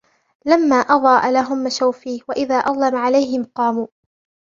[0.45, 3.87] لَّمَا أَضَاءَ لَهُمْ مَشَوْا فِيهِ وَإِذَا أَظْلَمَ عَلَيْهِمْ قَامُوا